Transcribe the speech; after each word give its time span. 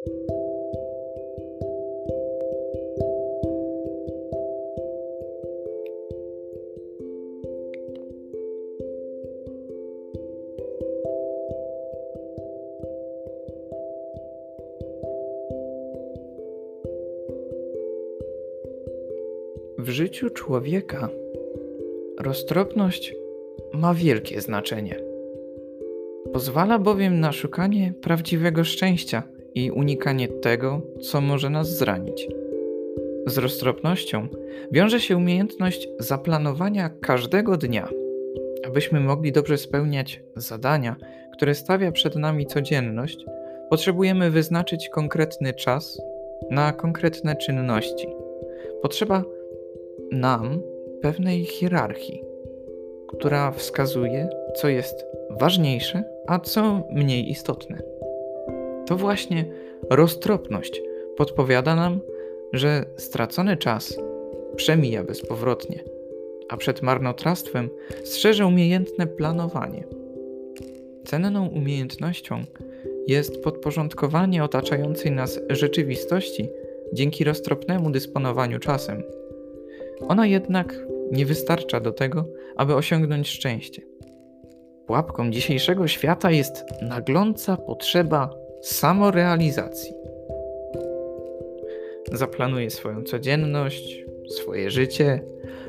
W 0.00 0.08
życiu 19.88 20.30
człowieka 20.30 21.08
roztropność 22.18 23.14
ma 23.72 23.94
wielkie 23.94 24.40
znaczenie. 24.40 24.96
Pozwala 26.32 26.78
bowiem 26.78 27.20
na 27.20 27.32
szukanie 27.32 27.94
prawdziwego 28.00 28.64
szczęścia 28.64 29.39
i 29.54 29.70
unikanie 29.70 30.28
tego, 30.28 30.80
co 31.00 31.20
może 31.20 31.50
nas 31.50 31.78
zranić. 31.78 32.28
Z 33.26 33.38
roztropnością 33.38 34.28
wiąże 34.72 35.00
się 35.00 35.16
umiejętność 35.16 35.88
zaplanowania 35.98 36.90
każdego 37.00 37.56
dnia, 37.56 37.88
abyśmy 38.66 39.00
mogli 39.00 39.32
dobrze 39.32 39.58
spełniać 39.58 40.22
zadania, 40.36 40.96
które 41.36 41.54
stawia 41.54 41.92
przed 41.92 42.16
nami 42.16 42.46
codzienność. 42.46 43.24
Potrzebujemy 43.70 44.30
wyznaczyć 44.30 44.88
konkretny 44.88 45.54
czas 45.54 46.02
na 46.50 46.72
konkretne 46.72 47.36
czynności. 47.36 48.08
Potrzeba 48.82 49.24
nam 50.12 50.60
pewnej 51.02 51.44
hierarchii, 51.44 52.24
która 53.08 53.52
wskazuje, 53.52 54.28
co 54.56 54.68
jest 54.68 55.06
ważniejsze, 55.30 56.04
a 56.26 56.38
co 56.38 56.82
mniej 56.90 57.30
istotne. 57.30 57.99
To 58.90 58.96
właśnie 58.96 59.44
roztropność 59.90 60.82
podpowiada 61.16 61.76
nam, 61.76 62.00
że 62.52 62.84
stracony 62.96 63.56
czas 63.56 63.98
przemija 64.56 65.04
bezpowrotnie, 65.04 65.84
a 66.48 66.56
przed 66.56 66.82
marnotrawstwem 66.82 67.70
strzeże 68.04 68.46
umiejętne 68.46 69.06
planowanie. 69.06 69.84
Cenną 71.04 71.48
umiejętnością 71.48 72.44
jest 73.06 73.42
podporządkowanie 73.42 74.44
otaczającej 74.44 75.12
nas 75.12 75.40
rzeczywistości 75.48 76.48
dzięki 76.92 77.24
roztropnemu 77.24 77.90
dysponowaniu 77.90 78.58
czasem. 78.58 79.02
Ona 80.08 80.26
jednak 80.26 80.86
nie 81.12 81.26
wystarcza 81.26 81.80
do 81.80 81.92
tego, 81.92 82.24
aby 82.56 82.74
osiągnąć 82.74 83.28
szczęście. 83.28 83.82
Pułapką 84.86 85.30
dzisiejszego 85.30 85.88
świata 85.88 86.30
jest 86.30 86.64
nagląca 86.82 87.56
potrzeba 87.56 88.39
samorealizacji. 88.62 89.94
Zaplanuję 92.12 92.70
swoją 92.70 93.02
codzienność, 93.02 94.04
swoje 94.28 94.70
życie, 94.70 95.22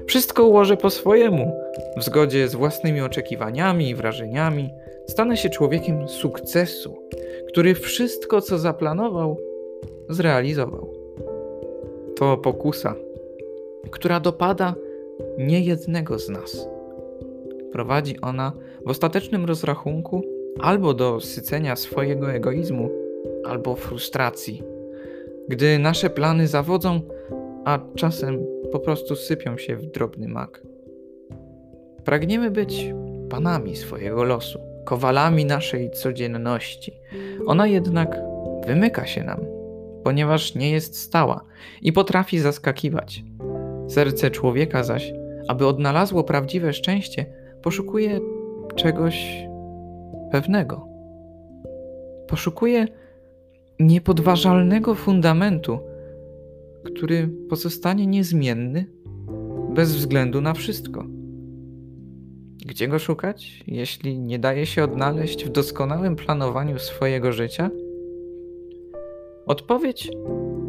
wszystko 0.08 0.46
ułożę 0.46 0.78
po 0.78 0.90
swojemu, 0.90 1.52
w 1.98 2.04
zgodzie 2.04 2.48
z 2.48 2.56
własnymi 2.56 3.02
oczekiwaniami 3.02 3.90
i 3.90 3.96
wrażeniami. 3.96 4.70
Stanę 5.08 5.38
się 5.38 5.50
człowiekiem 5.50 6.08
sukcesu, 6.08 6.98
który 7.48 7.76
wszystko, 7.76 8.42
co 8.42 8.58
zaplanował, 8.58 9.38
zrealizował. 10.10 10.94
To 12.16 12.38
pokusa, 12.38 12.96
która 13.92 14.20
dopada 14.20 14.76
niejednego 15.38 16.20
z 16.20 16.30
nas. 16.30 16.68
Prowadzi 17.72 18.22
ona 18.22 18.54
w 18.86 18.90
ostatecznym 18.90 19.46
rozrachunku 19.46 20.24
albo 20.60 20.94
do 20.94 21.20
sycenia 21.20 21.76
swojego 21.76 22.32
egoizmu, 22.32 22.90
albo 23.46 23.76
frustracji, 23.76 24.64
gdy 25.50 25.80
nasze 25.80 26.10
plany 26.10 26.48
zawodzą, 26.48 27.02
a 27.66 27.80
czasem 27.96 28.46
po 28.72 28.80
prostu 28.80 29.16
sypią 29.16 29.58
się 29.58 29.76
w 29.76 29.86
drobny 29.86 30.28
mak. 30.28 30.62
Pragniemy 32.06 32.52
być 32.52 32.94
panami 33.30 33.76
swojego 33.76 34.24
losu, 34.24 34.60
kowalami 34.86 35.46
naszej 35.46 35.92
codzienności. 35.92 36.94
Ona 37.46 37.68
jednak 37.68 38.22
wymyka 38.68 39.06
się 39.06 39.24
nam, 39.24 39.40
ponieważ 40.04 40.56
nie 40.56 40.72
jest 40.72 40.98
stała 40.98 41.46
i 41.82 41.94
potrafi 41.94 42.40
zaskakiwać. 42.40 43.24
Serce 43.88 44.32
człowieka 44.32 44.84
zaś, 44.84 45.14
aby 45.48 45.68
odnalazło 45.68 46.24
prawdziwe 46.24 46.74
szczęście, 46.74 47.26
poszukuje 47.62 48.20
czegoś 48.76 49.46
pewnego. 50.32 50.88
Poszukuje 52.28 52.88
niepodważalnego 53.80 54.96
fundamentu, 54.96 55.80
który 56.86 57.30
pozostanie 57.50 58.08
niezmienny 58.08 58.86
bez 59.74 59.96
względu 59.96 60.42
na 60.42 60.54
wszystko. 60.54 61.06
Gdzie 62.66 62.88
go 62.88 63.00
szukać, 63.00 63.64
jeśli 63.68 64.20
nie 64.20 64.40
daje 64.40 64.66
się 64.66 64.84
odnaleźć 64.84 65.46
w 65.46 65.50
doskonałym 65.50 66.16
planowaniu 66.16 66.80
swojego 66.80 67.32
życia? 67.32 67.70
Odpowiedź 69.46 70.12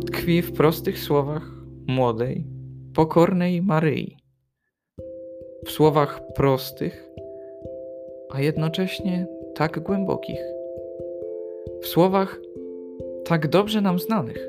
tkwi 0.06 0.42
w 0.42 0.52
prostych 0.52 0.98
słowach 0.98 1.50
młodej, 1.86 2.46
pokornej 2.94 3.62
Maryi. 3.62 4.16
W 5.66 5.70
słowach 5.70 6.20
prostych, 6.34 7.08
a 8.30 8.40
jednocześnie 8.40 9.26
tak 9.54 9.80
głębokich. 9.80 10.40
W 11.80 11.86
słowach 11.86 12.40
tak 13.24 13.48
dobrze 13.48 13.80
nam 13.80 13.98
znanych. 13.98 14.48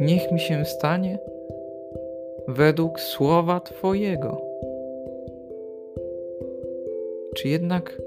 Niech 0.00 0.32
mi 0.32 0.40
się 0.40 0.64
stanie 0.64 1.18
według 2.48 3.00
słowa 3.00 3.60
Twojego. 3.60 4.40
Czy 7.34 7.48
jednak 7.48 8.02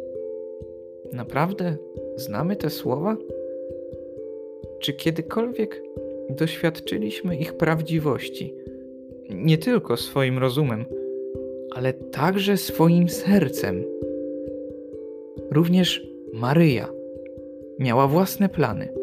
naprawdę 1.13 1.75
znamy 2.15 2.55
te 2.55 2.69
słowa? 2.69 3.17
Czy 4.79 4.93
kiedykolwiek 4.93 5.83
doświadczyliśmy 6.29 7.35
ich 7.35 7.53
prawdziwości, 7.53 8.55
nie 9.29 9.57
tylko 9.57 9.97
swoim 9.97 10.37
rozumem, 10.37 10.85
ale 11.75 11.93
także 11.93 12.57
swoim 12.57 13.09
sercem? 13.09 13.83
Również 15.51 16.07
Maryja 16.33 16.87
miała 17.79 18.07
własne 18.07 18.49
plany. 18.49 18.93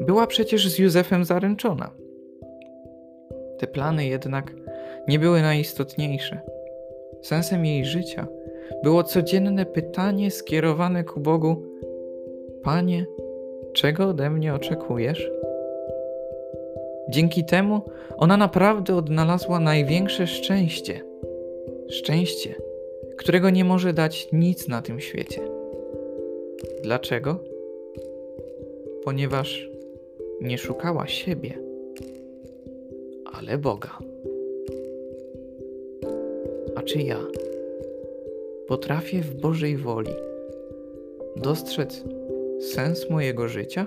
Była 0.00 0.26
przecież 0.26 0.68
z 0.68 0.78
Józefem 0.78 1.24
zaręczona. 1.24 1.90
Te 3.58 3.66
plany 3.66 4.06
jednak 4.06 4.54
nie 5.08 5.18
były 5.18 5.42
najistotniejsze. 5.42 6.40
Sensem 7.22 7.66
jej 7.66 7.84
życia 7.84 8.26
było 8.82 9.04
codzienne 9.04 9.66
pytanie 9.66 10.30
skierowane 10.30 11.04
ku 11.04 11.20
Bogu: 11.20 11.62
Panie, 12.62 13.06
czego 13.72 14.08
ode 14.08 14.30
mnie 14.30 14.54
oczekujesz? 14.54 15.30
Dzięki 17.08 17.44
temu 17.44 17.80
ona 18.16 18.36
naprawdę 18.36 18.96
odnalazła 18.96 19.60
największe 19.60 20.26
szczęście. 20.26 21.00
Szczęście, 21.88 22.54
którego 23.16 23.50
nie 23.50 23.64
może 23.64 23.92
dać 23.92 24.28
nic 24.32 24.68
na 24.68 24.82
tym 24.82 25.00
świecie. 25.00 25.55
Dlaczego? 26.82 27.38
Ponieważ 29.04 29.70
nie 30.40 30.58
szukała 30.58 31.06
siebie, 31.06 31.58
ale 33.24 33.58
Boga. 33.58 33.98
A 36.76 36.82
czy 36.82 36.98
ja 36.98 37.18
potrafię 38.66 39.20
w 39.20 39.34
Bożej 39.34 39.76
woli 39.76 40.12
dostrzec 41.36 42.04
sens 42.60 43.10
mojego 43.10 43.48
życia? 43.48 43.86